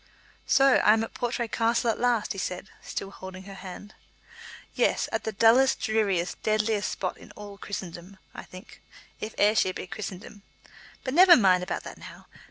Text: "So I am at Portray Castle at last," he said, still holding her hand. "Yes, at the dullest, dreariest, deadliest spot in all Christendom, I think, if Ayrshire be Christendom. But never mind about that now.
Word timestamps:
"So 0.47 0.77
I 0.77 0.93
am 0.93 1.03
at 1.03 1.13
Portray 1.13 1.47
Castle 1.47 1.91
at 1.91 1.99
last," 1.99 2.31
he 2.33 2.39
said, 2.39 2.71
still 2.81 3.11
holding 3.11 3.43
her 3.43 3.53
hand. 3.53 3.93
"Yes, 4.73 5.07
at 5.11 5.25
the 5.25 5.31
dullest, 5.31 5.79
dreariest, 5.79 6.41
deadliest 6.41 6.91
spot 6.91 7.17
in 7.17 7.29
all 7.33 7.59
Christendom, 7.59 8.17
I 8.33 8.41
think, 8.41 8.81
if 9.19 9.35
Ayrshire 9.37 9.73
be 9.75 9.85
Christendom. 9.85 10.41
But 11.03 11.13
never 11.13 11.37
mind 11.37 11.61
about 11.61 11.83
that 11.83 11.99
now. 11.99 12.25